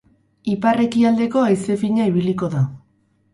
[0.53, 2.65] Ipar-ekialdeko haize fina ibiliko da.